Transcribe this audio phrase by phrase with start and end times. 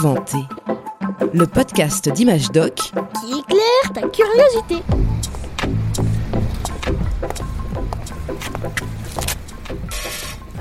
[0.00, 0.38] inventé
[1.34, 4.76] Le podcast d'Image Doc qui éclaire ta curiosité.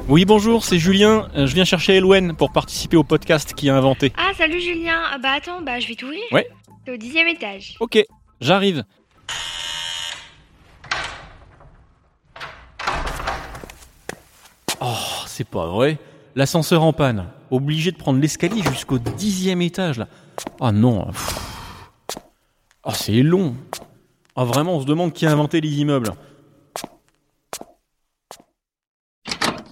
[0.08, 1.30] Oui, bonjour, c'est Julien.
[1.36, 4.12] Euh, Je viens chercher Elouen pour participer au podcast qui a inventé.
[4.18, 5.00] Ah, salut Julien.
[5.12, 6.22] Ah, Bah attends, bah je vais t'ouvrir.
[6.32, 6.50] Ouais.
[6.86, 7.76] C'est au dixième étage.
[7.80, 8.04] Ok,
[8.42, 8.84] j'arrive.
[14.82, 14.96] Oh,
[15.28, 15.98] c'est pas vrai.
[16.36, 17.26] L'ascenseur en panne.
[17.52, 20.08] Obligé de prendre l'escalier jusqu'au dixième étage, là.
[20.60, 21.06] Ah non.
[21.08, 21.40] pff.
[22.86, 23.56] Oh, c'est long.
[24.36, 26.14] Ah, vraiment, on se demande qui a inventé les immeubles.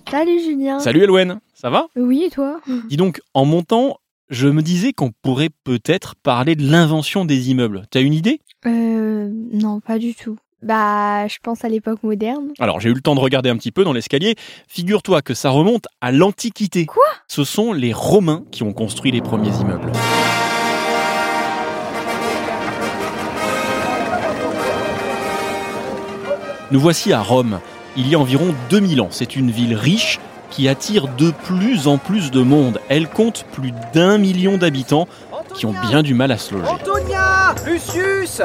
[0.10, 0.80] Salut Julien.
[0.80, 1.88] Salut Elouen, ça va?
[1.96, 2.62] Oui, et toi?
[2.90, 3.98] Dis donc, en montant,
[4.30, 7.86] je me disais qu'on pourrait peut-être parler de l'invention des immeubles.
[7.92, 8.40] T'as une idée?
[8.66, 10.38] Euh, non, pas du tout.
[10.64, 12.48] Bah, je pense à l'époque moderne.
[12.60, 14.36] Alors, j'ai eu le temps de regarder un petit peu dans l'escalier.
[14.68, 16.88] Figure-toi que ça remonte à l'Antiquité.
[16.88, 17.06] Quoi?
[17.28, 19.92] Ce sont les Romains qui ont construit les premiers immeubles.
[26.72, 27.60] Nous voici à Rome,
[27.96, 29.08] il y a environ 2000 ans.
[29.12, 32.82] C'est une ville riche qui attire de plus en plus de monde.
[32.90, 35.08] Elle compte plus d'un million d'habitants
[35.56, 36.68] qui ont bien du mal à se loger.
[36.70, 38.42] Antonia Lucius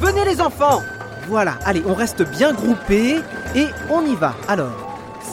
[0.00, 0.80] Venez les enfants
[1.28, 3.16] Voilà, allez, on reste bien groupés
[3.56, 4.34] et on y va.
[4.48, 4.72] Alors,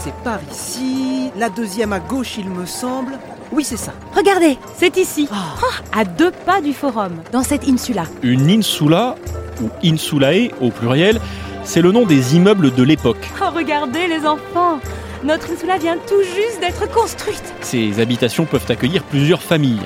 [0.03, 3.17] c'est par ici, la deuxième à gauche il me semble.
[3.52, 3.92] Oui, c'est ça.
[4.16, 8.03] Regardez, c'est ici, Ah, à deux pas du forum, dans cette insula.
[8.23, 9.16] Une insula,
[9.62, 11.19] ou insulae au pluriel,
[11.64, 13.30] c'est le nom des immeubles de l'époque.
[13.42, 14.80] Oh, regardez les enfants
[15.23, 17.44] Notre insula vient tout juste d'être construite.
[17.62, 19.81] Ces habitations peuvent accueillir plusieurs familles.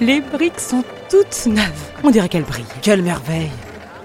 [0.00, 1.90] Les briques sont toutes neuves.
[2.02, 2.64] On dirait qu'elles brillent.
[2.82, 3.50] quelle merveille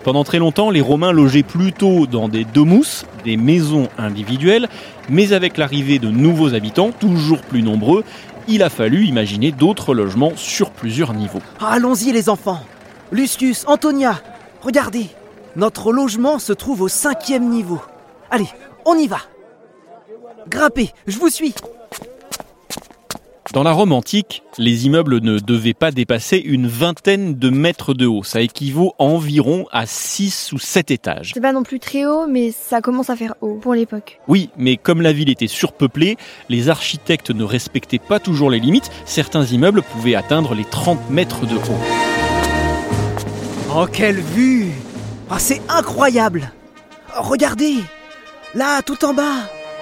[0.04, 4.70] Pendant très longtemps, les Romains logeaient plutôt dans des domus, des maisons individuelles,
[5.10, 8.06] mais avec l'arrivée de nouveaux habitants, toujours plus nombreux,
[8.48, 11.42] il a fallu imaginer d'autres logements sur plusieurs niveaux.
[11.60, 12.62] Allons-y les enfants
[13.12, 14.22] Lucius, Antonia,
[14.62, 15.08] regardez
[15.56, 17.82] Notre logement se trouve au cinquième niveau.
[18.32, 18.48] Allez,
[18.86, 19.20] on y va
[20.48, 21.54] Grimpez, je vous suis
[23.52, 28.06] Dans la Rome antique, les immeubles ne devaient pas dépasser une vingtaine de mètres de
[28.06, 28.24] haut.
[28.24, 31.32] Ça équivaut environ à 6 ou 7 étages.
[31.34, 34.20] C'est pas non plus très haut, mais ça commence à faire haut pour l'époque.
[34.28, 36.16] Oui, mais comme la ville était surpeuplée,
[36.48, 38.92] les architectes ne respectaient pas toujours les limites.
[39.06, 41.80] Certains immeubles pouvaient atteindre les 30 mètres de haut.
[43.76, 44.68] Oh, quelle vue
[45.32, 46.52] Ah, c'est incroyable
[47.18, 47.78] Oh, Regardez
[48.54, 49.38] Là, tout en bas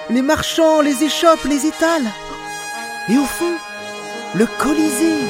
[0.08, 2.04] Les marchands, les échoppes, les étals
[3.10, 3.54] Et au fond,
[4.34, 5.24] le Colisée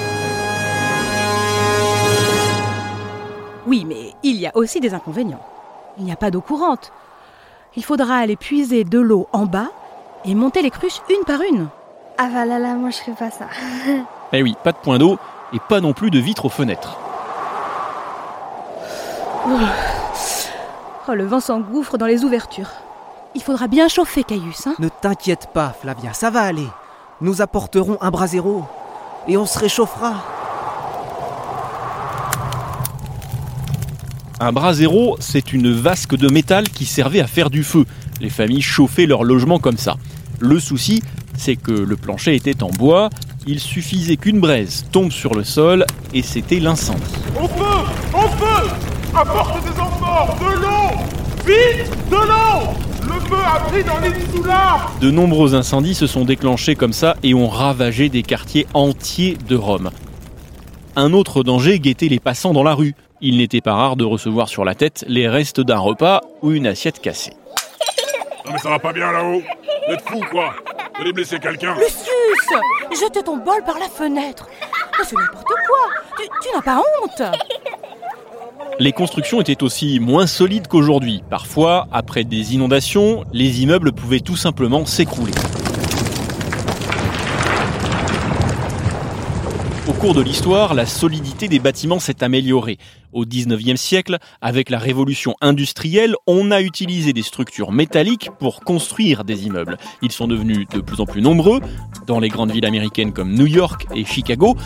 [3.66, 5.44] Oui, mais il y a aussi des inconvénients.
[5.96, 6.92] Il n'y a pas d'eau courante.
[7.76, 9.68] Il faudra aller puiser de l'eau en bas
[10.24, 11.68] et monter les cruches une par une.
[12.18, 13.46] Ah bah là là, moi je ferais pas ça.
[14.32, 15.16] Eh oui, pas de point d'eau
[15.54, 16.98] et pas non plus de vitres aux fenêtres.
[21.08, 22.70] Oh, le vent s'engouffre dans les ouvertures.
[23.34, 26.66] Il faudra bien chauffer, Caius, hein Ne t'inquiète pas, Flavia, ça va aller.
[27.20, 28.64] Nous apporterons un brasero
[29.26, 30.14] et on se réchauffera.
[34.38, 37.86] Un brasero, c'est une vasque de métal qui servait à faire du feu.
[38.20, 39.96] Les familles chauffaient leur logement comme ça.
[40.38, 41.02] Le souci,
[41.36, 43.10] c'est que le plancher était en bois,
[43.48, 47.02] il suffisait qu'une braise tombe sur le sol et c'était l'incendie.
[47.34, 47.64] Au feu
[48.14, 48.68] Au feu
[49.12, 51.00] Apporte des enfants De l'eau
[51.44, 52.47] Vite De l'eau Le
[53.28, 57.48] feu a pris dans l'insula De nombreux incendies se sont déclenchés comme ça et ont
[57.48, 59.90] ravagé des quartiers entiers de Rome.
[60.96, 62.94] Un autre danger guettait les passants dans la rue.
[63.20, 66.66] Il n'était pas rare de recevoir sur la tête les restes d'un repas ou une
[66.66, 67.32] assiette cassée.
[68.46, 69.42] Non mais ça va pas bien là-haut.
[69.86, 70.54] Vous êtes fous quoi.
[70.94, 71.74] Vous allez blesser quelqu'un.
[71.74, 74.48] Lucius Jete ton bol par la fenêtre.
[74.98, 75.78] Mais c'est n'importe quoi.
[76.16, 77.22] Tu, tu n'as pas honte
[78.80, 81.24] Les constructions étaient aussi moins solides qu'aujourd'hui.
[81.28, 85.32] Parfois, après des inondations, les immeubles pouvaient tout simplement s'écrouler.
[89.88, 92.78] Au cours de l'histoire, la solidité des bâtiments s'est améliorée.
[93.12, 99.24] Au 19e siècle, avec la révolution industrielle, on a utilisé des structures métalliques pour construire
[99.24, 99.76] des immeubles.
[100.02, 101.60] Ils sont devenus de plus en plus nombreux,
[102.06, 104.56] dans les grandes villes américaines comme New York et Chicago,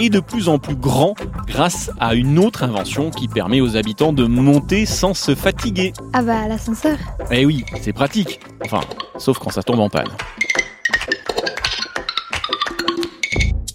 [0.00, 1.14] et de plus en plus grands
[1.46, 5.92] grâce à une autre invention qui permet aux habitants de monter sans se fatiguer.
[6.14, 6.96] Ah bah l'ascenseur.
[7.30, 8.40] Eh oui, c'est pratique.
[8.64, 8.80] Enfin,
[9.18, 10.08] sauf quand ça tombe en panne.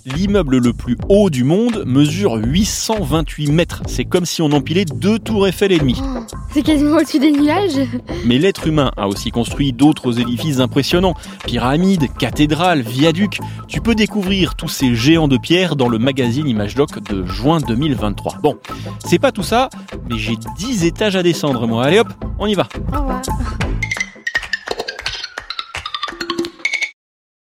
[0.05, 3.83] L'immeuble le plus haut du monde mesure 828 mètres.
[3.87, 5.95] C'est comme si on empilait deux tours Eiffel et demi.
[6.55, 7.81] C'est quasiment au-dessus des nuages.
[8.23, 11.13] Mais l'être humain a aussi construit d'autres édifices impressionnants.
[11.45, 13.41] Pyramides, cathédrales, viaducs.
[13.67, 17.59] Tu peux découvrir tous ces géants de pierre dans le magazine Image Doc de juin
[17.59, 18.37] 2023.
[18.41, 18.57] Bon,
[18.99, 19.69] c'est pas tout ça,
[20.09, 21.83] mais j'ai 10 étages à descendre moi.
[21.83, 22.07] Allez hop,
[22.39, 22.69] on y va.
[22.93, 23.21] Au revoir.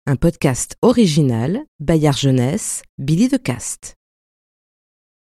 [0.07, 3.99] Un podcast original, Bayard Jeunesse, Billy de Cast.